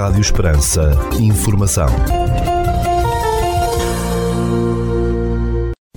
Rádio 0.00 0.22
Esperança. 0.22 0.92
Informação. 1.20 1.86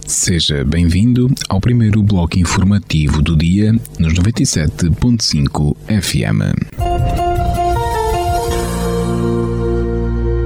Seja 0.05 0.65
bem-vindo 0.65 1.33
ao 1.47 1.61
primeiro 1.61 2.03
bloco 2.03 2.37
informativo 2.37 3.21
do 3.21 3.37
dia 3.37 3.71
nos 3.97 4.13
97.5 4.13 5.77
FM. 5.87 6.41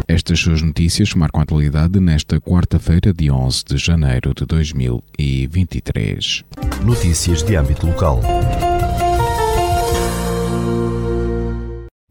Estas 0.08 0.40
suas 0.40 0.62
notícias 0.62 1.16
marcam 1.16 1.40
a 1.40 1.44
atualidade 1.44 2.00
nesta 2.00 2.40
quarta-feira, 2.40 3.12
de 3.12 3.32
11 3.32 3.64
de 3.70 3.78
janeiro 3.78 4.36
de 4.36 4.46
2023. 4.46 6.44
Notícias 6.86 7.42
de 7.42 7.56
âmbito 7.56 7.88
local. 7.88 8.22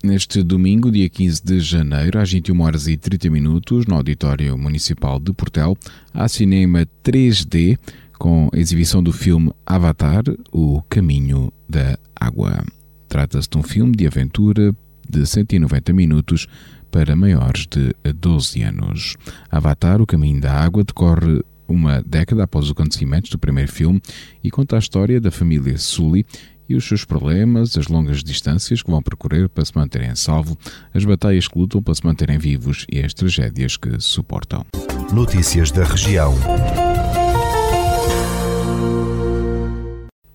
Neste 0.07 0.41
domingo, 0.41 0.88
dia 0.92 1.09
15 1.09 1.42
de 1.42 1.59
janeiro, 1.59 2.20
às 2.20 2.30
21 2.30 2.60
horas 2.60 2.87
e 2.87 2.97
30 2.97 3.28
minutos, 3.28 3.87
no 3.87 3.97
Auditório 3.97 4.56
Municipal 4.56 5.19
de 5.19 5.33
Portel, 5.33 5.77
há 6.14 6.28
cinema 6.28 6.87
3D 7.02 7.77
com 8.16 8.48
a 8.52 8.56
exibição 8.56 9.02
do 9.02 9.12
filme 9.12 9.52
Avatar, 9.66 10.23
O 10.52 10.80
Caminho 10.88 11.52
da 11.69 11.98
Água. 12.14 12.64
Trata-se 13.09 13.48
de 13.50 13.59
um 13.59 13.64
filme 13.64 13.97
de 13.97 14.06
aventura 14.06 14.73
de 15.11 15.27
190 15.27 15.92
minutos 15.92 16.47
para 16.88 17.16
maiores 17.16 17.66
de 17.66 17.92
12 18.12 18.62
anos. 18.62 19.16
Avatar, 19.50 20.00
O 20.00 20.06
Caminho 20.06 20.41
da 20.41 20.52
Água, 20.52 20.84
decorre 20.84 21.42
uma 21.66 22.00
década 22.00 22.45
após 22.45 22.66
os 22.66 22.70
acontecimentos 22.70 23.28
do 23.30 23.41
primeiro 23.41 23.73
filme 23.73 24.00
e 24.42 24.52
conta 24.52 24.77
a 24.77 24.78
história 24.78 25.20
da 25.20 25.33
família 25.33 25.77
Sully 25.77 26.25
e 26.69 26.75
os 26.75 26.87
seus 26.87 27.05
problemas, 27.05 27.77
as 27.77 27.88
longas 27.88 28.23
distâncias 28.23 28.83
que 28.83 28.91
vão 28.91 29.02
percorrer 29.02 29.48
para 29.48 29.65
se 29.65 29.77
manterem 29.77 30.15
salvo, 30.15 30.56
as 30.92 31.05
batalhas 31.05 31.48
que 31.48 31.59
lutam 31.59 31.83
para 31.83 31.95
se 31.95 32.05
manterem 32.05 32.39
vivos 32.39 32.86
e 32.91 33.00
as 33.00 33.14
tragédias 33.14 33.77
que 33.77 34.00
suportam. 34.00 34.64
Notícias 35.12 35.70
da 35.70 35.84
região. 35.84 36.34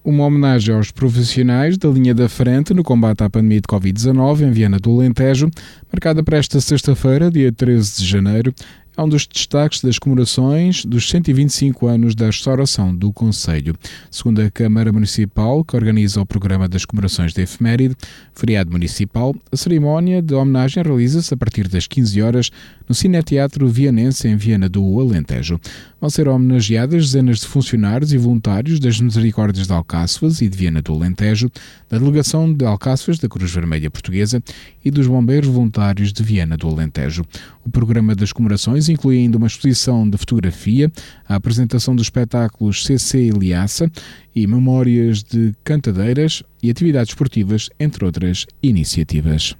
Uma 0.03 0.25
homenagem 0.25 0.73
aos 0.73 0.89
profissionais 0.89 1.77
da 1.77 1.87
linha 1.87 2.15
da 2.15 2.27
frente 2.27 2.73
no 2.73 2.83
combate 2.83 3.23
à 3.23 3.29
pandemia 3.29 3.61
de 3.61 3.67
Covid-19 3.67 4.41
em 4.41 4.51
Viana 4.51 4.79
do 4.79 4.89
Alentejo, 4.89 5.51
marcada 5.93 6.23
para 6.23 6.37
esta 6.37 6.59
sexta-feira, 6.59 7.29
dia 7.29 7.51
13 7.51 8.01
de 8.01 8.07
janeiro, 8.07 8.51
é 8.97 9.01
um 9.01 9.07
dos 9.07 9.25
destaques 9.25 9.81
das 9.81 9.97
comemorações 9.97 10.83
dos 10.83 11.09
125 11.09 11.87
anos 11.87 12.13
da 12.13 12.25
restauração 12.25 12.93
do 12.93 13.11
Conselho. 13.13 13.73
Segundo 14.09 14.41
a 14.41 14.51
Câmara 14.51 14.91
Municipal, 14.91 15.63
que 15.63 15.75
organiza 15.75 16.19
o 16.19 16.25
programa 16.25 16.67
das 16.67 16.83
comemorações 16.83 17.33
da 17.33 17.41
efeméride, 17.41 17.95
feriado 18.35 18.69
municipal, 18.71 19.33
a 19.51 19.55
cerimónia 19.55 20.21
de 20.21 20.33
homenagem 20.33 20.83
realiza-se 20.83 21.33
a 21.33 21.37
partir 21.37 21.67
das 21.67 21.87
15 21.87 22.21
horas 22.21 22.51
no 22.87 22.93
Cineteatro 22.93 23.67
Vianense, 23.69 24.27
em 24.27 24.35
Viana 24.35 24.67
do 24.67 24.99
Alentejo. 24.99 25.59
Vão 25.99 26.09
ser 26.09 26.27
homenageadas 26.27 27.05
dezenas 27.05 27.39
de 27.39 27.47
funcionários 27.47 28.11
e 28.11 28.17
voluntários 28.17 28.79
das 28.79 28.99
Misericórdias 28.99 29.67
de 29.67 29.73
Alcáçovas 29.73 30.41
e 30.41 30.49
de 30.49 30.57
Viana 30.57 30.81
do 30.81 30.93
Alentejo, 30.93 31.49
da 31.89 31.97
Delegação 31.97 32.51
de 32.51 32.65
Alcáçovas 32.65 33.19
da 33.19 33.29
Cruz 33.29 33.51
Vermelha 33.51 33.89
Portuguesa 33.89 34.43
e 34.83 34.91
dos 34.91 35.07
Bombeiros 35.07 35.47
Voluntários 35.47 36.11
de 36.11 36.23
Viana 36.23 36.57
do 36.57 36.67
Alentejo. 36.67 37.23
O 37.63 37.69
programa 37.69 38.15
das 38.15 38.33
comemorações 38.33 38.89
inclui 38.89 39.17
ainda 39.17 39.37
uma 39.37 39.47
exposição 39.47 40.09
de 40.09 40.17
fotografia, 40.17 40.91
a 41.27 41.35
apresentação 41.35 41.95
dos 41.95 42.05
espetáculos 42.05 42.85
CC 42.85 43.27
Iliaça 43.27 43.91
e 44.35 44.47
memórias 44.47 45.23
de 45.23 45.53
cantadeiras 45.63 46.43
e 46.61 46.69
atividades 46.69 47.11
esportivas, 47.11 47.69
entre 47.79 48.03
outras 48.03 48.45
iniciativas. 48.63 49.55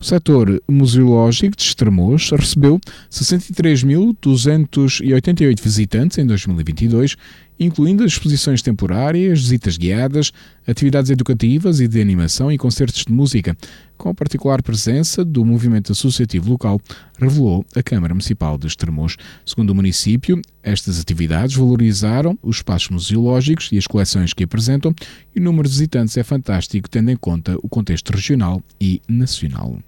O 0.00 0.04
setor 0.04 0.62
museológico 0.68 1.56
de 1.56 1.64
Estremoz 1.64 2.30
recebeu 2.30 2.78
63.288 3.10 5.60
visitantes 5.60 6.18
em 6.18 6.26
2022, 6.26 7.16
incluindo 7.58 8.04
exposições 8.04 8.62
temporárias, 8.62 9.40
visitas 9.40 9.76
guiadas, 9.76 10.32
atividades 10.66 11.10
educativas 11.10 11.80
e 11.80 11.88
de 11.88 12.00
animação 12.00 12.52
e 12.52 12.58
concertos 12.58 13.04
de 13.04 13.12
música, 13.12 13.56
com 13.96 14.08
a 14.08 14.14
particular 14.14 14.62
presença 14.62 15.24
do 15.24 15.44
movimento 15.44 15.92
associativo 15.92 16.50
local, 16.50 16.80
revelou 17.18 17.64
a 17.74 17.82
Câmara 17.82 18.14
Municipal 18.14 18.56
de 18.56 18.66
Estremoz. 18.66 19.16
Segundo 19.44 19.70
o 19.70 19.74
município, 19.74 20.40
estas 20.62 21.00
atividades 21.00 21.56
valorizaram 21.56 22.38
os 22.42 22.56
espaços 22.56 22.90
museológicos 22.90 23.70
e 23.72 23.78
as 23.78 23.86
coleções 23.86 24.32
que 24.32 24.44
apresentam, 24.44 24.94
e 25.34 25.40
o 25.40 25.42
número 25.42 25.68
de 25.68 25.74
visitantes 25.74 26.16
é 26.16 26.22
fantástico, 26.22 26.88
tendo 26.88 27.10
em 27.10 27.16
conta 27.16 27.56
o 27.62 27.68
contexto 27.68 28.10
regional 28.10 28.62
e 28.80 29.00
nacional. 29.08 29.78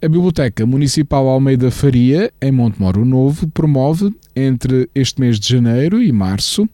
A 0.00 0.06
Biblioteca 0.06 0.64
Municipal 0.64 1.26
Almeida 1.26 1.72
Faria, 1.72 2.32
em 2.40 2.52
Montemoro 2.52 3.04
Novo, 3.04 3.48
promove, 3.48 4.14
entre 4.34 4.88
este 4.94 5.20
mês 5.20 5.40
de 5.40 5.48
janeiro 5.48 6.00
e 6.00 6.12
março, 6.12 6.68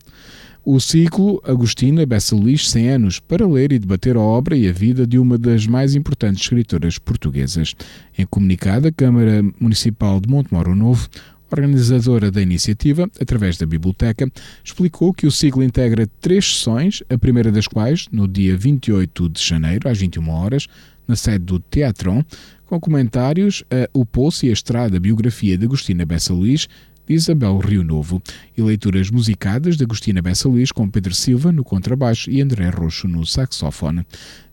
o 0.63 0.79
ciclo 0.79 1.41
Agostina 1.43 2.05
Bessa 2.05 2.37
Luís 2.37 2.69
100 2.69 2.89
anos 2.91 3.21
para 3.21 3.47
ler 3.47 3.73
e 3.73 3.79
debater 3.79 4.17
a 4.17 4.21
obra 4.21 4.55
e 4.55 4.69
a 4.69 4.73
vida 4.73 5.07
de 5.07 5.19
uma 5.19 5.39
das 5.39 5.67
mais 5.67 5.95
importantes 5.95 6.43
escritoras 6.43 6.99
portuguesas. 6.99 7.75
Em 8.19 8.27
comunicado, 8.27 8.89
a 8.89 8.93
Câmara 8.93 9.43
Municipal 9.59 10.21
de 10.21 10.29
Montemoro 10.29 10.77
Novo 10.77 11.09
organizadora 11.55 12.31
da 12.31 12.43
iniciativa, 12.43 13.09
através 13.21 13.57
da 13.57 13.67
biblioteca, 13.67 14.31
explicou 14.63 15.13
que 15.13 15.27
o 15.27 15.31
ciclo 15.31 15.63
integra 15.63 16.07
três 16.21 16.57
sessões, 16.57 17.03
a 17.09 17.17
primeira 17.17 17.51
das 17.51 17.67
quais, 17.67 18.07
no 18.11 18.27
dia 18.27 18.57
28 18.57 19.29
de 19.29 19.43
janeiro, 19.43 19.89
às 19.89 19.99
21 19.99 20.29
horas, 20.31 20.67
na 21.07 21.17
sede 21.17 21.45
do 21.45 21.59
Teatron, 21.59 22.25
com 22.67 22.81
comentários 22.81 23.63
a 23.71 23.89
O 23.93 24.05
Poço 24.05 24.47
e 24.47 24.51
a 24.51 24.53
Estrada, 24.53 24.99
biografia 24.99 25.57
de 25.57 25.67
Agostina 25.67 26.05
Bessa 26.05 26.33
Luís, 26.33 26.69
de 27.07 27.15
Isabel 27.15 27.59
Rio 27.59 27.83
Novo, 27.83 28.23
e 28.57 28.63
leituras 28.63 29.11
musicadas 29.11 29.77
de 29.77 29.85
Agostina 29.85 30.23
Bessa 30.23 30.49
Luís 30.49 30.73
com 30.73 30.89
Pedro 30.89 31.15
Silva 31.15 31.53
no 31.53 31.65
contrabaixo 31.65 32.31
e 32.31 32.41
André 32.41 32.69
Roxo 32.71 33.09
no 33.09 33.27
saxofone. 33.27 34.07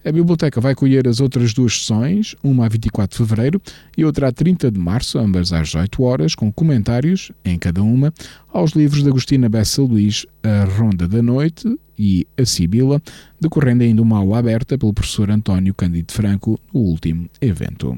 A 0.03 0.11
biblioteca 0.11 0.59
vai 0.59 0.73
colher 0.73 1.07
as 1.07 1.19
outras 1.19 1.53
duas 1.53 1.79
sessões, 1.79 2.35
uma 2.43 2.65
a 2.65 2.69
24 2.69 3.15
de 3.15 3.29
fevereiro 3.29 3.61
e 3.95 4.03
outra 4.03 4.29
a 4.29 4.31
30 4.31 4.71
de 4.71 4.79
março, 4.79 5.19
ambas 5.19 5.53
às 5.53 5.67
18 5.67 6.03
horas, 6.03 6.35
com 6.35 6.51
comentários, 6.51 7.31
em 7.45 7.57
cada 7.59 7.83
uma, 7.83 8.11
aos 8.51 8.71
livros 8.71 9.03
de 9.03 9.09
Agostina 9.09 9.47
Bessa 9.47 9.81
Luís, 9.81 10.25
A 10.43 10.65
Ronda 10.65 11.07
da 11.07 11.21
Noite 11.21 11.67
e 11.97 12.25
A 12.35 12.45
Sibila, 12.45 12.99
decorrendo 13.39 13.83
ainda 13.83 14.01
uma 14.01 14.17
aula 14.17 14.39
aberta 14.39 14.77
pelo 14.77 14.93
professor 14.93 15.29
António 15.29 15.73
Cândido 15.73 16.11
Franco 16.11 16.59
no 16.73 16.79
último 16.79 17.29
evento. 17.39 17.97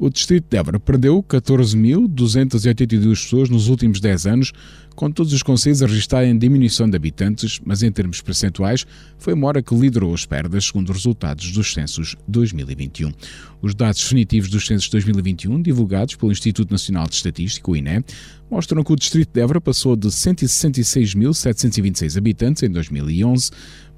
O 0.00 0.08
distrito 0.08 0.46
de 0.48 0.56
Évora 0.56 0.78
perdeu 0.78 1.20
14.282 1.24 3.20
pessoas 3.20 3.50
nos 3.50 3.66
últimos 3.66 3.98
10 3.98 4.26
anos, 4.26 4.52
com 4.94 5.10
todos 5.10 5.32
os 5.32 5.42
conselhos 5.42 5.82
a 5.82 5.88
registarem 5.88 6.38
diminuição 6.38 6.88
de 6.88 6.94
habitantes, 6.94 7.60
mas 7.64 7.82
em 7.82 7.90
termos 7.90 8.20
percentuais 8.20 8.86
foi 9.18 9.34
Mora 9.34 9.60
que 9.60 9.74
liderou 9.74 10.14
as 10.14 10.24
perdas, 10.24 10.66
segundo 10.66 10.90
os 10.90 10.96
resultados 10.96 11.50
dos 11.50 11.72
censos 11.72 12.14
2021. 12.28 13.12
Os 13.60 13.74
dados 13.74 14.00
definitivos 14.00 14.48
dos 14.48 14.64
censos 14.66 14.88
2021, 14.88 15.60
divulgados 15.62 16.14
pelo 16.14 16.30
Instituto 16.30 16.70
Nacional 16.70 17.08
de 17.08 17.16
Estatística, 17.16 17.68
o 17.68 17.76
INE, 17.76 18.04
mostram 18.48 18.84
que 18.84 18.92
o 18.92 18.96
distrito 18.96 19.32
de 19.32 19.40
Évora 19.40 19.60
passou 19.60 19.96
de 19.96 20.06
166.726 20.08 22.16
habitantes 22.16 22.62
em 22.62 22.70
2011 22.70 23.50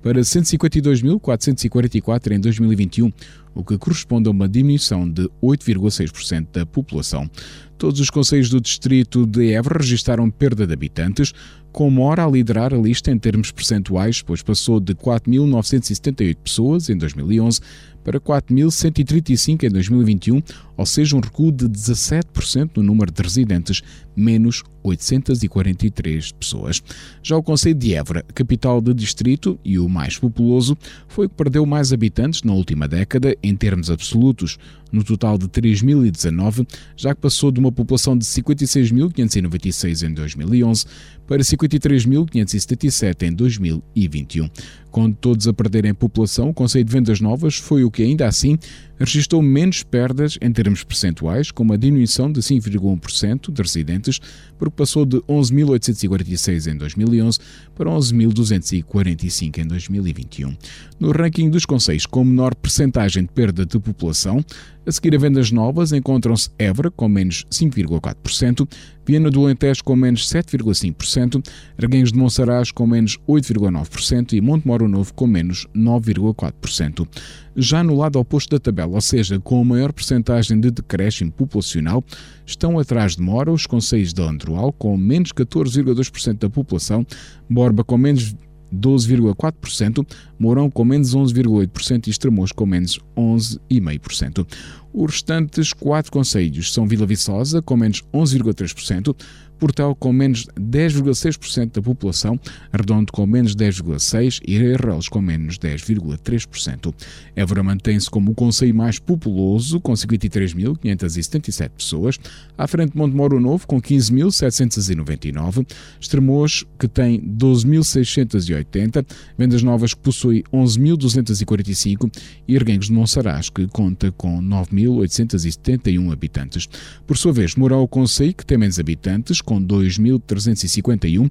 para 0.03 0.21
152.444 0.21 2.33
em 2.33 2.41
2021, 2.41 3.11
o 3.55 3.65
que 3.65 3.79
corresponde 3.79 4.29
a 4.29 4.31
uma 4.31 4.47
diminuição 4.49 5.11
de 5.11 5.27
8,6% 5.43 6.47
da 6.53 6.67
população. 6.67 7.31
Todos 7.81 7.99
os 7.99 8.11
conselhos 8.11 8.51
do 8.51 8.61
distrito 8.61 9.25
de 9.25 9.55
Évora 9.55 9.79
registaram 9.79 10.31
perda 10.31 10.67
de 10.67 10.75
habitantes, 10.75 11.33
com 11.73 11.91
Mora 11.91 12.27
a 12.27 12.29
liderar 12.29 12.75
a 12.75 12.77
lista 12.77 13.11
em 13.11 13.19
termos 13.19 13.51
percentuais, 13.51 14.21
pois 14.21 14.43
passou 14.43 14.79
de 14.79 14.95
4.978 14.95 16.37
pessoas 16.45 16.91
em 16.91 16.99
2011 16.99 17.59
para 18.05 18.21
4.135 18.21 19.65
em 19.65 19.71
2021, 19.71 20.43
ou 20.77 20.87
seja, 20.87 21.17
um 21.17 21.21
recuo 21.21 21.53
de 21.53 21.67
17% 21.67 22.77
no 22.77 22.83
número 22.83 23.13
de 23.13 23.23
residentes, 23.23 23.83
menos 24.17 24.63
843 24.83 26.33
pessoas. 26.33 26.83
Já 27.23 27.37
o 27.37 27.43
Conselho 27.43 27.75
de 27.75 27.95
Évora, 27.95 28.25
capital 28.35 28.81
do 28.81 28.95
distrito 28.95 29.59
e 29.65 29.79
o 29.79 29.89
mais 29.89 30.17
populoso, 30.17 30.77
foi 31.09 31.27
o 31.27 31.29
que 31.29 31.35
perdeu 31.35 31.67
mais 31.67 31.93
habitantes 31.93 32.43
na 32.43 32.55
última 32.55 32.89
década 32.89 33.37
em 33.43 33.55
termos 33.55 33.91
absolutos, 33.91 34.59
no 34.91 35.05
total 35.05 35.37
de 35.39 35.47
3.019, 35.47 36.67
já 36.97 37.15
que 37.15 37.21
passou 37.21 37.53
de 37.53 37.61
uma 37.61 37.70
população 37.73 38.17
de 38.17 38.25
56.596 38.25 40.09
em 40.09 40.13
2011 40.15 40.87
para 41.27 41.43
53.577 41.43 43.23
em 43.23 43.33
2021. 43.33 44.49
Com 44.91 45.13
todos 45.13 45.47
a 45.47 45.53
perderem 45.53 45.95
população, 45.95 46.51
o 46.51 46.55
Conselho 46.55 46.85
de 46.85 46.93
Vendas 46.93 47.21
Novas 47.21 47.57
foi 47.57 47.85
o 47.85 47.91
que, 47.91 48.03
ainda 48.03 48.27
assim, 48.27 48.59
registrou 48.99 49.41
menos 49.41 49.83
perdas 49.83 50.37
em 50.43 50.53
termos 50.53 50.85
percentuais, 50.85 51.51
com 51.51 51.63
uma 51.63 51.79
diminuição 51.79 52.31
de 52.31 52.41
5,1% 52.41 53.51
de 53.51 53.63
residentes, 53.63 54.21
porque 54.59 54.75
passou 54.77 55.07
de 55.07 55.17
11.846 55.23 56.73
em 56.73 56.77
2011 56.77 57.39
para 57.75 57.91
11.245 57.91 59.59
em 59.59 59.67
2021. 59.67 60.55
No 60.99 61.13
ranking 61.13 61.49
dos 61.49 61.65
conselhos 61.65 62.05
com 62.05 62.23
menor 62.25 62.55
percentagem 62.55 63.23
de 63.23 63.31
perda 63.31 63.65
de 63.65 63.79
população, 63.79 64.45
A 64.87 64.93
seguir 64.93 65.15
a 65.15 65.19
vendas 65.19 65.53
novas 65.53 65.93
encontram-se 65.93 66.51
Évora 66.59 66.91
com 66.91 67.07
menos 67.07 67.47
5,4%, 67.51 68.67
Viana 69.07 69.31
do 69.31 69.45
Alentejo 69.45 69.85
com 69.85 69.95
menos 69.95 70.29
7,5%, 70.29 71.47
Arguenhos 71.79 72.13
de 72.13 72.19
Monsaraz 72.19 72.73
com 72.73 72.87
menos 72.87 73.19
8,9% 73.29 74.33
e 74.33 74.41
Monte 74.41 74.67
Moro 74.81 74.89
Novo 74.89 75.13
com 75.13 75.27
menos 75.27 75.67
9,4%. 75.77 77.07
Já 77.55 77.85
no 77.85 77.97
lado 77.97 78.19
oposto 78.19 78.51
da 78.51 78.59
tabela, 78.59 78.95
ou 78.95 79.01
seja, 79.01 79.39
com 79.39 79.61
a 79.61 79.65
maior 79.65 79.93
percentagem 79.93 80.59
de 80.59 80.71
decréscimo 80.71 81.31
populacional, 81.31 82.03
estão 82.47 82.79
atrás 82.79 83.17
de 83.17 83.23
Mora 83.23 83.53
os 83.53 83.67
conselhos 83.67 84.15
de 84.15 84.23
Androal 84.23 84.73
com 84.73 84.97
menos 84.97 85.33
14,2% 85.33 86.39
da 86.39 86.49
população, 86.49 87.07
Borba 87.49 87.85
com 87.85 87.99
menos 87.99 88.35
12,4%, 88.75 90.07
Mourão 90.41 90.71
com 90.71 90.87
menos 90.87 91.15
11,8% 91.15 92.07
e 92.07 92.11
Estremoz 92.11 92.51
com 92.51 92.65
menos 92.65 92.99
11,5%. 93.15 94.47
Os 94.93 95.13
restantes 95.13 95.73
quatro 95.75 96.11
conselhos 96.11 96.73
são 96.73 96.89
Vila 96.89 97.07
Viçosa, 97.07 97.61
com 97.63 97.77
menos 97.77 98.03
11,3%, 98.13 99.15
Portel 99.61 99.95
com 99.95 100.11
menos 100.11 100.47
10,6% 100.59 101.75
da 101.75 101.83
população, 101.83 102.41
Redondo 102.73 103.13
com 103.13 103.27
menos 103.27 103.55
10,6% 103.55 104.41
e 104.49 104.57
Reis 104.57 105.09
com 105.09 105.21
menos 105.21 105.59
10,3%. 105.59 106.95
Évora 107.37 107.63
mantém-se 107.63 108.09
como 108.09 108.33
o 108.33 108.35
conselho 108.35 108.75
mais 108.75 108.99
populoso, 108.99 109.79
com 109.79 109.93
53.577 109.93 111.71
pessoas, 111.77 112.19
à 112.57 112.67
frente 112.67 112.93
de 112.93 112.99
Montemoro 112.99 113.39
Novo, 113.39 113.67
com 113.67 113.81
15.799, 113.81 115.67
Estremoz, 116.01 116.65
que 116.79 116.89
tem 116.89 117.21
12.680, 117.21 119.07
Vendas 119.37 119.63
Novas, 119.63 119.93
que 119.93 120.01
possui 120.01 120.30
11.245 120.53 122.11
e 122.47 122.55
Erguengos 122.55 122.87
de 122.87 122.93
Monsaraz, 122.93 123.51
que 123.51 123.67
conta 123.69 124.11
com 124.13 124.43
9.871 124.43 126.13
habitantes. 126.13 126.69
Por 127.07 127.17
sua 127.17 127.33
vez, 127.33 127.55
Moral 127.55 127.87
Conselho, 127.87 128.35
que 128.35 128.47
tem 128.47 128.59
menos 128.59 128.79
habitantes, 128.79 129.41
com 129.41 129.63
2.351, 129.63 131.31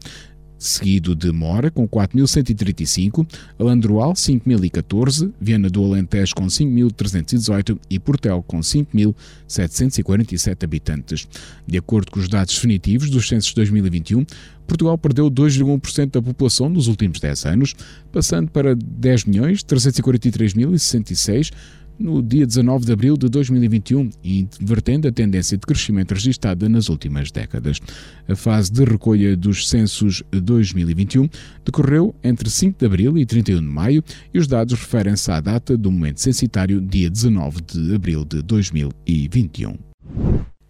seguido 0.59 1.15
de 1.15 1.31
Mora, 1.31 1.71
com 1.71 1.87
4.135, 1.87 3.25
Alandroal, 3.57 4.13
5.014, 4.13 5.31
Viana 5.39 5.69
do 5.69 5.83
Alentejo, 5.83 6.35
com 6.35 6.47
5.318 6.47 7.79
e 7.89 7.97
Portel, 7.97 8.43
com 8.45 8.59
5.747 8.59 10.63
habitantes. 10.63 11.27
De 11.65 11.77
acordo 11.77 12.11
com 12.11 12.19
os 12.19 12.27
dados 12.27 12.53
definitivos 12.53 13.09
dos 13.09 13.27
censos 13.27 13.49
de 13.49 13.55
2021, 13.55 14.25
Portugal 14.69 14.97
perdeu 14.97 15.29
2,1% 15.31 16.11
da 16.11 16.21
população 16.21 16.69
nos 16.69 16.87
últimos 16.87 17.19
10 17.19 17.45
anos, 17.47 17.75
passando 18.11 18.51
para 18.51 18.75
10.343.066 18.75 21.51
no 21.97 22.21
dia 22.23 22.45
19 22.47 22.85
de 22.85 22.93
abril 22.93 23.17
de 23.17 23.27
2021, 23.27 24.09
invertendo 24.23 25.09
a 25.09 25.11
tendência 25.11 25.57
de 25.57 25.65
crescimento 25.65 26.13
registada 26.13 26.69
nas 26.69 26.87
últimas 26.87 27.29
décadas. 27.29 27.81
A 28.27 28.37
fase 28.37 28.71
de 28.71 28.85
recolha 28.85 29.35
dos 29.35 29.67
censos 29.67 30.23
2021 30.31 31.27
decorreu 31.65 32.15
entre 32.23 32.49
5 32.49 32.79
de 32.79 32.85
abril 32.85 33.17
e 33.17 33.25
31 33.25 33.59
de 33.59 33.65
maio 33.65 34.01
e 34.33 34.39
os 34.39 34.47
dados 34.47 34.79
referem-se 34.79 35.29
à 35.29 35.41
data 35.41 35.75
do 35.75 35.91
momento 35.91 36.21
censitário, 36.21 36.79
dia 36.79 37.09
19 37.09 37.59
de 37.63 37.95
abril 37.95 38.23
de 38.23 38.41
2021. 38.43 39.75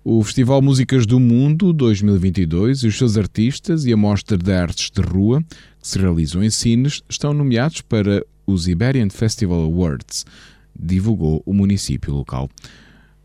O 0.01 0.23
Festival 0.23 0.61
Músicas 0.61 1.05
do 1.05 1.19
Mundo 1.19 1.73
2022 1.73 2.83
e 2.83 2.87
os 2.87 2.97
seus 2.97 3.17
artistas 3.17 3.85
e 3.85 3.91
a 3.91 3.97
Mostra 3.97 4.37
de 4.37 4.53
Artes 4.53 4.89
de 4.89 5.01
Rua, 5.01 5.43
que 5.81 5.87
se 5.87 5.99
realizam 5.99 6.41
em 6.41 6.49
Sines, 6.49 7.01
estão 7.09 7.33
nomeados 7.33 7.81
para 7.81 8.25
os 8.47 8.69
Iberian 8.69 9.09
Festival 9.09 9.61
Awards 9.61 10.25
divulgou 10.73 11.43
o 11.45 11.53
município 11.53 12.13
local. 12.13 12.49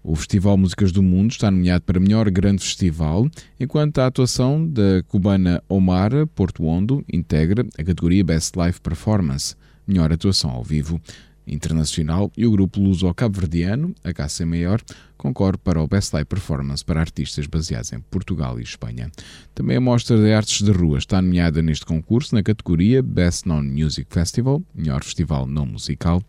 O 0.03 0.17
Festival 0.17 0.57
Músicas 0.57 0.91
do 0.91 1.01
Mundo 1.01 1.31
está 1.31 1.49
nomeado 1.49 1.85
para 1.85 2.01
melhor 2.01 2.29
grande 2.29 2.65
festival, 2.65 3.31
enquanto 3.59 4.01
a 4.01 4.07
atuação 4.07 4.67
da 4.67 5.01
cubana 5.07 5.63
Omara 5.69 6.27
Porto 6.27 6.65
Ondo 6.65 7.05
integra 7.11 7.65
a 7.79 7.85
categoria 7.85 8.25
Best 8.25 8.59
Live 8.59 8.81
Performance, 8.81 9.55
melhor 9.87 10.13
atuação 10.13 10.51
ao 10.51 10.65
vivo 10.65 11.01
internacional, 11.47 12.31
e 12.37 12.47
o 12.47 12.51
grupo 12.51 12.81
luso-cabo-verdiano, 12.81 13.95
a 14.03 14.13
KC 14.13 14.45
Maior, 14.45 14.81
concorre 15.17 15.57
para 15.59 15.83
o 15.83 15.87
Best 15.87 16.13
Live 16.15 16.27
Performance 16.27 16.85
para 16.85 17.01
artistas 17.01 17.47
baseados 17.47 17.93
em 17.93 18.01
Portugal 18.01 18.59
e 18.59 18.63
Espanha. 18.63 19.11
Também 19.55 19.77
a 19.77 19.81
Mostra 19.81 20.17
de 20.17 20.33
Artes 20.33 20.63
de 20.63 20.71
Rua 20.71 20.99
está 20.99 21.21
nomeada 21.21 21.63
neste 21.63 21.87
concurso 21.87 22.35
na 22.35 22.43
categoria 22.43 23.03
Best 23.03 23.47
Non-Music 23.47 24.07
Festival, 24.11 24.63
melhor 24.75 25.03
festival 25.03 25.47
não 25.47 25.67
musical. 25.67 26.23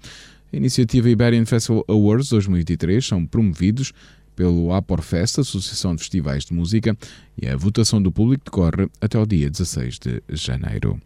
A 0.54 0.58
iniciativa 0.58 1.10
Iberian 1.10 1.46
Festival 1.46 1.84
Awards 1.88 2.30
2023 2.30 3.06
são 3.06 3.26
promovidos 3.26 3.92
pelo 4.36 4.74
Aporfest, 4.74 5.40
Associação 5.40 5.96
de 5.96 6.02
Festivais 6.02 6.46
de 6.46 6.54
Música, 6.54 6.96
e 7.42 7.48
a 7.48 7.56
votação 7.56 8.02
do 8.02 8.12
público 8.12 8.46
decorre 8.46 8.90
até 9.00 9.18
o 9.18 9.26
dia 9.26 9.50
16 9.50 10.00
de 10.00 10.22
janeiro. 10.30 11.00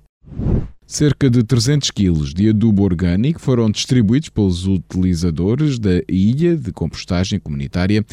Cerca 0.92 1.30
de 1.30 1.44
300 1.44 1.92
quilos 1.92 2.34
de 2.34 2.50
adubo 2.50 2.82
orgânico 2.82 3.40
foram 3.40 3.70
distribuídos 3.70 4.30
pelos 4.30 4.66
utilizadores 4.66 5.78
da 5.78 6.02
ilha 6.10 6.58
de 6.58 6.72
compostagem 6.72 7.40
comunitária 7.40 8.04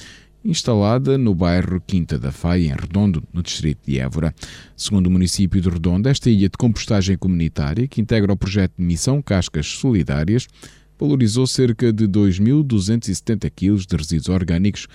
instalada 0.45 1.17
no 1.17 1.35
bairro 1.35 1.83
Quinta 1.87 2.19
da 2.19 2.31
Faia, 2.31 2.67
em 2.67 2.77
Redondo, 2.79 3.23
no 3.33 3.43
distrito 3.43 3.79
de 3.87 3.99
Évora. 3.99 4.35
Segundo 4.77 5.07
o 5.07 5.11
município 5.11 5.59
de 5.59 5.71
Redondo, 5.71 6.07
esta 6.11 6.29
ilha 6.29 6.51
de 6.51 6.59
compostagem 6.59 7.17
comunitária, 7.17 7.89
que 7.89 8.03
integra 8.03 8.31
o 8.31 8.37
projeto 8.37 8.75
de 8.79 8.85
Missão 8.85 9.23
Cascas 9.23 9.69
Solidárias, 9.69 10.47
valorizou 10.99 11.47
cerca 11.47 11.91
de 11.91 12.07
2.270 12.07 13.51
kg 13.57 13.87
de 13.87 13.97
resíduos 13.97 14.29
orgânicos 14.29 14.87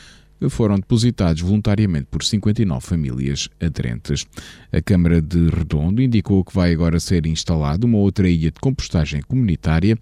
foram 0.49 0.75
depositados 0.75 1.41
voluntariamente 1.41 2.07
por 2.09 2.23
59 2.23 2.85
famílias 2.85 3.49
aderentes. 3.59 4.25
A 4.71 4.81
Câmara 4.81 5.21
de 5.21 5.49
Redondo 5.49 6.01
indicou 6.01 6.43
que 6.43 6.53
vai 6.53 6.73
agora 6.73 6.99
ser 6.99 7.25
instalada 7.25 7.85
uma 7.85 7.97
outra 7.97 8.27
ilha 8.27 8.51
de 8.51 8.59
compostagem 8.59 9.21
comunitária 9.21 9.97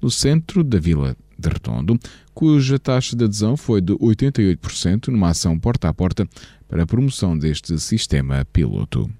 no 0.00 0.10
centro 0.10 0.62
da 0.62 0.78
Vila 0.78 1.16
de 1.38 1.48
Redondo, 1.48 1.98
cuja 2.32 2.78
taxa 2.78 3.16
de 3.16 3.24
adesão 3.24 3.56
foi 3.56 3.80
de 3.80 3.92
88% 3.94 5.08
numa 5.08 5.30
ação 5.30 5.58
porta 5.58 5.88
a 5.88 5.94
porta 5.94 6.28
para 6.68 6.82
a 6.82 6.86
promoção 6.86 7.36
deste 7.38 7.78
sistema 7.78 8.44
piloto. 8.52 9.10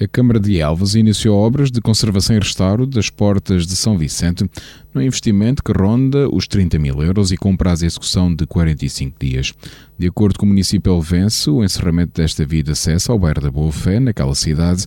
A 0.00 0.08
Câmara 0.08 0.40
de 0.40 0.58
Elvas 0.58 0.96
iniciou 0.96 1.38
obras 1.38 1.70
de 1.70 1.80
conservação 1.80 2.34
e 2.34 2.38
restauro 2.38 2.84
das 2.84 3.08
portas 3.08 3.66
de 3.66 3.76
São 3.76 3.96
Vicente, 3.96 4.44
num 4.92 5.00
investimento 5.00 5.62
que 5.62 5.72
ronda 5.72 6.28
os 6.28 6.48
30 6.48 6.78
mil 6.78 7.00
euros 7.00 7.30
e 7.30 7.36
com 7.36 7.56
prazo 7.56 7.80
de 7.80 7.86
execução 7.86 8.34
de 8.34 8.44
45 8.44 9.16
dias. 9.18 9.54
De 9.96 10.08
acordo 10.08 10.38
com 10.38 10.46
o 10.46 10.48
município 10.48 10.92
elvense, 10.92 11.48
o 11.48 11.62
encerramento 11.62 12.20
desta 12.20 12.44
via 12.44 12.62
de 12.62 12.72
acesso 12.72 13.12
ao 13.12 13.18
bairro 13.18 13.40
da 13.40 13.50
Boa 13.50 13.70
Fé, 13.70 14.00
naquela 14.00 14.34
cidade, 14.34 14.84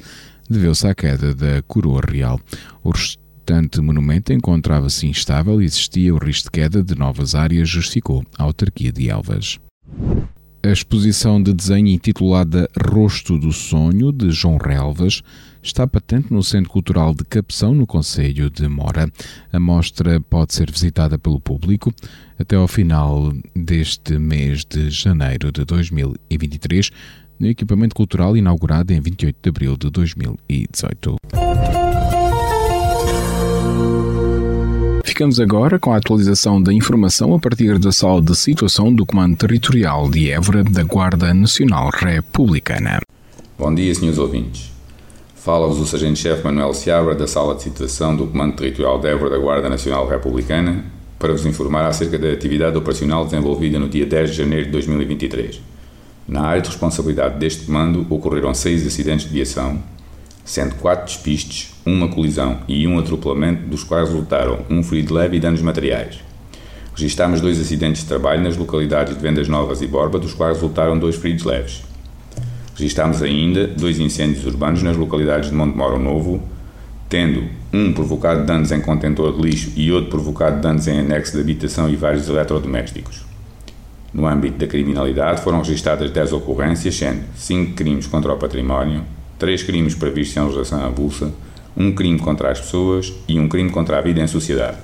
deveu-se 0.50 0.86
à 0.86 0.94
queda 0.94 1.34
da 1.34 1.62
coroa 1.64 2.02
real. 2.06 2.40
O 2.84 2.92
restante 2.92 3.80
monumento 3.80 4.34
encontrava-se 4.34 5.08
instável 5.08 5.62
e 5.62 5.66
existia 5.66 6.14
o 6.14 6.18
risco 6.18 6.46
de 6.46 6.52
queda 6.52 6.84
de 6.84 6.96
novas 6.96 7.34
áreas, 7.34 7.70
justificou 7.70 8.26
a 8.38 8.44
autarquia 8.44 8.92
de 8.92 9.10
Elvas. 9.10 9.58
A 10.68 10.72
exposição 10.74 11.42
de 11.42 11.54
desenho 11.54 11.88
intitulada 11.88 12.70
Rosto 12.92 13.38
do 13.40 13.54
Sonho, 13.54 14.12
de 14.12 14.32
João 14.32 14.58
Relvas, 14.58 15.24
está 15.64 15.88
patente 15.88 16.34
no 16.34 16.44
Centro 16.44 16.70
Cultural 16.70 17.14
de 17.14 17.24
Capção, 17.24 17.74
no 17.74 17.88
Conselho 17.88 18.50
de 18.50 18.68
Mora. 18.68 19.10
A 19.54 19.60
mostra 19.62 20.20
pode 20.20 20.54
ser 20.54 20.70
visitada 20.70 21.18
pelo 21.18 21.40
público 21.40 21.94
até 22.38 22.58
ao 22.58 22.68
final 22.68 23.32
deste 23.56 24.20
mês 24.20 24.66
de 24.66 24.90
janeiro 24.90 25.54
de 25.54 25.64
2023, 25.64 26.92
no 27.40 27.48
equipamento 27.48 27.96
cultural 27.96 28.36
inaugurado 28.36 28.92
em 28.92 29.00
28 29.00 29.38
de 29.42 29.50
abril 29.50 29.78
de 29.78 29.90
2018. 29.90 31.16
Ficamos 35.08 35.40
agora 35.40 35.80
com 35.80 35.94
a 35.94 35.98
atualização 35.98 36.62
da 36.62 36.74
informação 36.74 37.34
a 37.34 37.40
partir 37.40 37.80
da 37.80 37.94
sala 37.94 38.22
de 38.22 38.36
situação 38.36 38.94
do 38.94 39.06
Comando 39.06 39.38
Territorial 39.38 40.10
de 40.10 40.30
Évora 40.30 40.66
da 40.66 40.84
Guarda 40.84 41.34
Nacional 41.34 41.90
Republicana. 41.90 43.00
Bom 43.58 43.74
dia, 43.74 43.96
senhores 43.96 44.20
ouvintes. 44.20 44.70
Fala-vos 45.34 45.80
o 45.80 45.88
Sargento-Chefe 45.88 46.44
Manuel 46.44 46.74
Seabra 46.74 47.16
da 47.16 47.26
sala 47.26 47.56
de 47.56 47.64
situação 47.64 48.18
do 48.18 48.28
Comando 48.28 48.58
Territorial 48.58 49.00
de 49.00 49.08
Évora 49.08 49.30
da 49.30 49.38
Guarda 49.38 49.70
Nacional 49.70 50.06
Republicana 50.10 50.84
para 51.18 51.32
vos 51.32 51.46
informar 51.46 51.86
acerca 51.86 52.20
da 52.20 52.34
atividade 52.34 52.78
operacional 52.78 53.24
desenvolvida 53.24 53.80
no 53.80 53.88
dia 53.88 54.06
10 54.06 54.32
de 54.32 54.36
janeiro 54.36 54.66
de 54.66 54.72
2023. 54.72 55.62
Na 56.28 56.42
área 56.42 56.62
de 56.62 56.68
responsabilidade 56.68 57.40
deste 57.40 57.66
comando 57.66 58.06
ocorreram 58.10 58.54
seis 58.54 58.86
acidentes 58.86 59.26
de 59.26 59.34
viação, 59.34 59.82
sendo 60.48 60.75
quatro 60.75 61.06
despistes, 61.06 61.74
uma 61.86 62.08
colisão 62.08 62.60
e 62.70 62.88
um 62.88 62.98
atropelamento, 62.98 63.68
dos 63.68 63.84
quais 63.84 64.08
resultaram 64.08 64.66
um 64.70 64.82
ferido 64.82 65.13
leve 65.13 65.36
e 65.36 65.39
danos 65.42 65.62
materiais. 65.62 66.20
Registámos 66.96 67.42
dois 67.42 67.60
acidentes 67.60 68.01
de 68.01 68.08
trabalho 68.08 68.42
nas 68.42 68.56
localidades 68.56 69.13
de 69.13 69.22
Vendas 69.22 69.50
Novas 69.50 69.82
e 69.82 69.88
Borba, 69.88 70.18
dos 70.18 70.34
quais 70.34 70.56
resultaram 70.56 70.98
dois 70.98 71.18
feridos 71.18 71.44
leves. 71.44 71.84
Registámos 72.75 73.22
ainda 73.22 73.68
dois 73.68 74.00
incêndios 74.00 74.46
urbanos 74.46 74.82
nas 74.82 74.96
localidades 74.96 75.50
de 75.50 75.56
Montemoro 75.56 76.00
Novo, 76.00 76.42
tendo 77.10 77.44
um 77.74 77.92
provocado 77.92 78.46
danos 78.46 78.72
em 78.72 78.80
contentor 78.80 79.36
de 79.36 79.42
lixo 79.42 79.74
e 79.75 79.92
outro 79.92 80.12
provocado 80.12 80.62
danos 80.62 80.88
em 80.88 81.00
anexo 81.00 81.34
de 81.34 81.42
habitação 81.42 81.89
e 81.89 81.98
vários 81.98 82.30
eletrodomésticos. 82.30 83.25
No 84.13 84.25
âmbito 84.25 84.58
da 84.58 84.68
criminalidade 84.68 85.42
foram 85.42 85.60
registadas 85.60 86.10
10 86.10 86.32
ocorrências, 86.32 86.96
sendo 86.96 87.24
5 87.36 87.74
crimes 87.74 88.08
contra 88.08 88.34
o 88.34 88.38
património, 88.38 89.04
3 89.38 89.63
crimes 89.63 89.96
previstos 89.96 90.38
em 90.38 90.41
legislação 90.41 90.84
avulsa, 90.84 91.32
um 91.75 91.91
crime 91.94 92.17
contra 92.17 92.51
as 92.51 92.60
pessoas 92.60 93.13
e 93.27 93.39
um 93.39 93.48
crime 93.48 93.70
contra 93.70 94.00
a 94.00 94.01
vida 94.01 94.20
em 94.20 94.27
sociedade. 94.27 94.77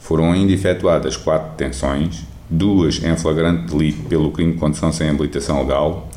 Foram 0.00 0.32
ainda 0.32 0.52
efetuadas 0.52 1.16
4 1.16 1.56
detenções, 1.56 2.24
duas 2.48 3.02
em 3.02 3.16
flagrante 3.16 3.70
delito 3.70 4.08
pelo 4.08 4.30
crime 4.30 4.52
de 4.52 4.58
condução 4.58 4.92
sem 4.92 5.10
habilitação 5.10 5.60
legal 5.60 6.08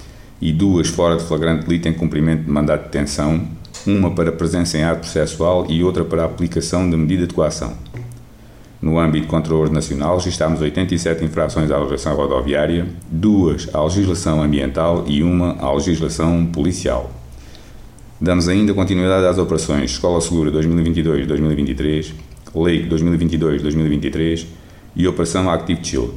e 0.41 0.53
duas 0.53 0.87
fora 0.87 1.17
de 1.17 1.23
flagrante 1.23 1.65
delito 1.65 1.89
em 1.89 1.93
cumprimento 1.93 2.43
de 2.43 2.51
mandato 2.51 2.83
de 2.83 2.91
detenção, 2.91 3.47
uma 3.85 4.11
para 4.11 4.31
presença 4.31 4.77
em 4.77 4.83
ato 4.83 5.01
processual 5.01 5.65
e 5.69 5.83
outra 5.83 6.05
para 6.05 6.23
aplicação 6.23 6.89
de 6.89 6.95
medida 6.95 7.27
de 7.27 7.33
coação. 7.33 7.73
No 8.81 8.97
âmbito 8.97 9.25
de 9.25 9.31
controle 9.31 9.69
nacional, 9.71 10.17
registámos 10.17 10.61
87 10.61 11.25
infrações 11.25 11.69
à 11.69 11.77
legislação 11.77 12.15
rodoviária, 12.15 12.87
duas 13.11 13.67
à 13.73 13.83
legislação 13.83 14.41
ambiental 14.41 15.03
e 15.05 15.21
uma 15.21 15.57
à 15.59 15.73
legislação 15.73 16.45
policial. 16.45 17.18
Damos 18.21 18.49
ainda 18.49 18.73
continuidade 18.73 19.25
às 19.25 19.37
operações 19.37 19.91
Escola 19.91 20.19
Segura 20.19 20.51
2022-2023, 20.51 22.11
Lei 22.53 22.85
2022-2023 22.89 24.45
e 24.93 25.07
Operação 25.07 25.49
Active 25.49 25.79
Shield. 25.81 26.11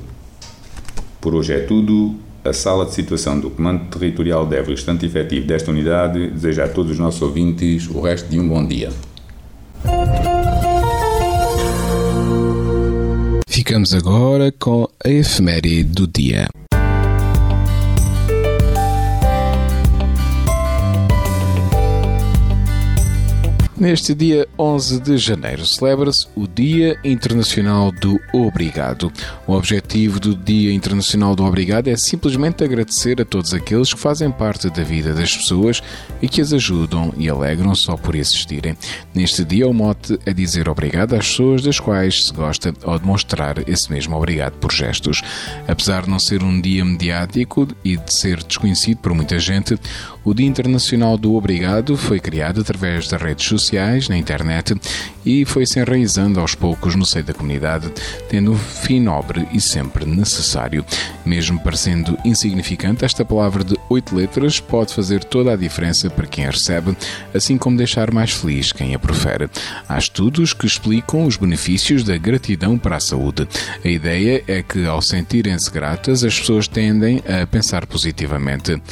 Por 1.21 1.35
hoje 1.35 1.53
é 1.53 1.61
tudo. 1.61 2.17
A 2.45 2.53
sala 2.53 2.85
de 2.85 2.93
situação 2.93 3.39
do 3.39 3.51
Comando 3.51 3.85
Territorial 3.89 4.45
de 4.45 4.57
Évora, 4.57 4.75
estante 4.75 5.07
efetivo 5.07 5.47
desta 5.47 5.71
unidade, 5.71 6.27
deseja 6.27 6.65
a 6.65 6.69
todos 6.69 6.91
os 6.91 6.99
nossos 6.99 7.23
ouvintes 7.23 7.89
o 7.89 8.01
resto 8.01 8.29
de 8.29 8.41
um 8.41 8.49
bom 8.49 8.67
dia. 8.67 8.91
Ficamos 13.47 13.95
agora 13.95 14.53
com 14.59 14.89
a 15.05 15.09
efeméride 15.09 15.85
do 15.85 16.09
dia. 16.09 16.49
Neste 23.83 24.15
dia 24.15 24.47
11 24.57 25.01
de 25.01 25.19
janeiro 25.19 25.67
celebra-se 25.67 26.29
o 26.37 26.47
Dia 26.47 26.97
Internacional 27.03 27.91
do 27.91 28.17
Obrigado. 28.33 29.13
O 29.45 29.55
objetivo 29.55 30.21
do 30.21 30.37
Dia 30.37 30.73
Internacional 30.73 31.35
do 31.35 31.45
Obrigado 31.45 31.89
é 31.89 31.97
simplesmente 31.97 32.63
agradecer 32.63 33.21
a 33.21 33.25
todos 33.25 33.53
aqueles 33.53 33.93
que 33.93 33.99
fazem 33.99 34.31
parte 34.31 34.71
da 34.71 34.85
vida 34.85 35.13
das 35.13 35.37
pessoas 35.37 35.83
e 36.23 36.29
que 36.29 36.41
as 36.41 36.53
ajudam 36.53 37.13
e 37.17 37.29
alegram 37.29 37.75
só 37.75 37.97
por 37.97 38.15
existirem. 38.15 38.77
Neste 39.13 39.45
dia, 39.45 39.67
o 39.67 39.75
mote 39.75 40.17
é 40.25 40.33
dizer 40.33 40.69
obrigado 40.69 41.15
às 41.15 41.27
pessoas 41.27 41.61
das 41.61 41.81
quais 41.81 42.27
se 42.27 42.33
gosta 42.33 42.73
ou 42.85 42.97
demonstrar 42.97 43.69
esse 43.69 43.91
mesmo 43.91 44.17
obrigado 44.17 44.53
por 44.61 44.71
gestos. 44.71 45.23
Apesar 45.67 46.05
de 46.05 46.11
não 46.11 46.21
ser 46.21 46.45
um 46.45 46.61
dia 46.61 46.85
mediático 46.85 47.67
e 47.85 47.97
de 47.97 48.15
ser 48.15 48.45
desconhecido 48.45 48.99
por 48.99 49.13
muita 49.13 49.41
gente, 49.41 49.77
o 50.25 50.33
Dia 50.33 50.47
Internacional 50.47 51.19
do 51.19 51.35
Obrigado 51.35 51.97
foi 51.97 52.21
criado 52.21 52.61
através 52.61 53.09
das 53.09 53.21
redes 53.21 53.45
sociais, 53.45 53.72
na 54.09 54.19
internet 54.19 54.75
e 55.25 55.47
foi 55.47 55.65
se 55.65 55.79
enraizando 55.79 56.41
aos 56.41 56.55
poucos 56.55 56.95
no 56.95 57.07
seio 57.07 57.25
da 57.25 57.33
comunidade, 57.33 57.91
tendo 58.29 58.53
um 58.53 58.59
fim 58.59 59.01
nobre 59.01 59.49
e 59.53 59.61
sempre 59.61 60.05
necessário. 60.05 60.85
Mesmo 61.25 61.59
parecendo 61.61 62.19
insignificante, 62.25 63.05
esta 63.05 63.25
palavra 63.25 63.65
de 63.65 63.79
oito 63.89 64.15
letras 64.15 64.61
pode 64.61 64.93
fazer 64.93 65.25
toda 65.25 65.53
a 65.53 65.57
diferença 65.57 66.11
para 66.11 66.27
quem 66.27 66.45
a 66.45 66.51
recebe, 66.51 66.97
assim 67.33 67.57
como 67.57 67.77
deixar 67.77 68.13
mais 68.13 68.33
feliz 68.33 68.73
quem 68.73 68.95
a 68.95 68.99
profere. 68.99 69.49
Há 69.89 69.97
estudos 69.97 70.53
que 70.53 70.67
explicam 70.67 71.25
os 71.25 71.37
benefícios 71.37 72.05
da 72.05 72.19
gratidão 72.19 72.77
para 72.77 72.97
a 72.97 73.01
saúde. 73.01 73.49
A 73.83 73.89
ideia 73.89 74.43
é 74.47 74.63
que, 74.63 74.85
ao 74.85 75.01
sentirem-se 75.01 75.71
gratas, 75.71 76.25
as 76.25 76.39
pessoas 76.39 76.69
tendem 76.69 77.23
a 77.27 77.47
pensar 77.47 77.87
positivamente. 77.87 78.83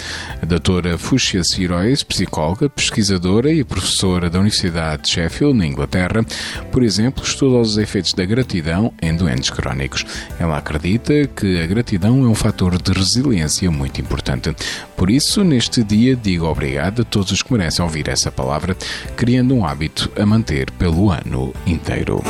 A 0.40 0.46
doutora 0.46 0.96
Fuxia 0.96 1.42
Sirois, 1.42 2.02
psicóloga, 2.02 2.70
pesquisadora 2.70 3.52
e 3.52 3.64
professora 3.64 4.30
da 4.30 4.38
Universidade 4.38 4.69
de 4.70 5.08
Sheffield, 5.08 5.58
na 5.58 5.66
Inglaterra, 5.66 6.24
por 6.70 6.82
exemplo, 6.82 7.22
estuda 7.22 7.58
os 7.58 7.76
efeitos 7.76 8.14
da 8.14 8.24
gratidão 8.24 8.92
em 9.02 9.14
doentes 9.14 9.50
crónicos. 9.50 10.04
Ela 10.38 10.58
acredita 10.58 11.26
que 11.26 11.60
a 11.60 11.66
gratidão 11.66 12.24
é 12.24 12.28
um 12.28 12.34
fator 12.34 12.80
de 12.80 12.92
resiliência 12.92 13.70
muito 13.70 14.00
importante. 14.00 14.54
Por 14.96 15.10
isso, 15.10 15.42
neste 15.44 15.82
dia, 15.82 16.16
digo 16.16 16.46
obrigado 16.46 17.02
a 17.02 17.04
todos 17.04 17.32
os 17.32 17.42
que 17.42 17.52
merecem 17.52 17.84
ouvir 17.84 18.08
essa 18.08 18.30
palavra, 18.30 18.76
criando 19.16 19.54
um 19.54 19.66
hábito 19.66 20.10
a 20.16 20.24
manter 20.24 20.70
pelo 20.72 21.10
ano 21.10 21.52
inteiro. 21.66 22.22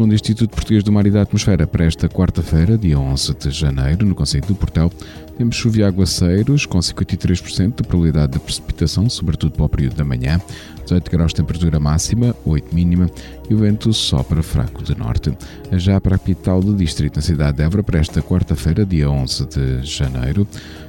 Segundo 0.00 0.12
o 0.12 0.14
Instituto 0.14 0.50
Português 0.52 0.82
do 0.82 0.90
Mar 0.90 1.06
e 1.06 1.10
da 1.10 1.20
Atmosfera, 1.20 1.66
para 1.66 1.84
esta 1.84 2.08
quarta-feira, 2.08 2.78
dia 2.78 2.98
11 2.98 3.34
de 3.34 3.50
janeiro, 3.50 4.06
no 4.06 4.14
Conselho 4.14 4.46
do 4.46 4.54
Portel, 4.54 4.90
temos 5.36 5.56
chuva 5.56 5.80
e 5.80 5.82
aguaceiros, 5.82 6.64
com 6.64 6.78
53% 6.78 7.74
de 7.76 7.82
probabilidade 7.82 8.32
de 8.32 8.38
precipitação, 8.38 9.10
sobretudo 9.10 9.52
para 9.52 9.66
o 9.66 9.68
período 9.68 9.96
da 9.96 10.02
manhã, 10.02 10.40
18 10.84 11.10
graus 11.10 11.32
de 11.32 11.36
temperatura 11.42 11.78
máxima, 11.78 12.34
8 12.46 12.74
mínima, 12.74 13.10
e 13.50 13.52
o 13.52 13.58
vento 13.58 13.92
sopra 13.92 14.42
fraco 14.42 14.82
de 14.82 14.96
norte. 14.96 15.36
Já 15.72 16.00
para 16.00 16.16
a 16.16 16.18
capital 16.18 16.62
do 16.62 16.74
distrito, 16.74 17.16
na 17.16 17.22
cidade 17.22 17.58
de 17.58 17.62
Évora, 17.62 17.82
para 17.82 17.98
esta 17.98 18.22
quarta-feira, 18.22 18.86
dia 18.86 19.10
11 19.10 19.48
de 19.48 19.82
janeiro, 19.82 20.48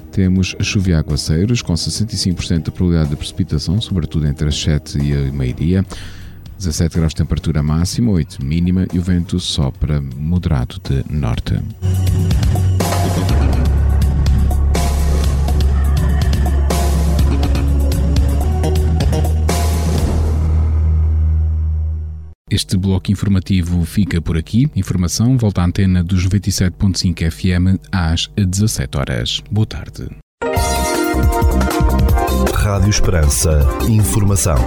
temos 0.10 0.56
chuva 0.62 0.92
e 0.92 0.94
aguaceiros, 0.94 1.62
com 1.62 1.74
65% 1.74 2.64
de 2.64 2.72
probabilidade 2.72 3.10
de 3.10 3.18
precipitação, 3.18 3.82
sobretudo 3.82 4.26
entre 4.26 4.48
as 4.48 4.58
7 4.58 4.98
e 5.00 5.32
meio-dia, 5.34 5.86
17 6.62 6.96
graus 6.96 7.14
de 7.14 7.24
temperatura 7.24 7.64
máxima, 7.64 8.12
8 8.12 8.46
mínima 8.46 8.86
e 8.94 9.00
o 9.00 9.02
vento 9.02 9.40
sopra 9.40 10.00
moderado 10.00 10.80
de 10.88 11.04
norte. 11.12 11.56
Este 22.48 22.78
bloco 22.78 23.12
informativo 23.12 23.84
fica 23.84 24.22
por 24.22 24.38
aqui. 24.38 24.70
Informação 24.76 25.40
volta 25.40 25.62
à 25.62 25.66
antena 25.66 26.04
dos 26.04 26.28
97.5 26.28 27.32
FM 27.32 27.82
às 27.92 28.30
17 28.38 28.98
horas. 29.00 29.42
Boa 29.50 29.66
tarde. 29.66 30.10
Rádio 32.54 32.90
Esperança. 32.92 33.68
Informação. 33.90 34.58